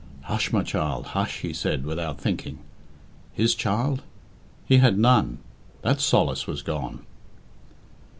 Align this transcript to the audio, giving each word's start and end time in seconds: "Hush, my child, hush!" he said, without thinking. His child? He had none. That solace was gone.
"Hush, 0.23 0.51
my 0.51 0.63
child, 0.63 1.09
hush!" 1.13 1.41
he 1.41 1.53
said, 1.53 1.85
without 1.85 2.19
thinking. 2.19 2.57
His 3.35 3.53
child? 3.53 4.01
He 4.65 4.77
had 4.77 4.97
none. 4.97 5.37
That 5.83 6.01
solace 6.01 6.47
was 6.47 6.63
gone. 6.63 7.03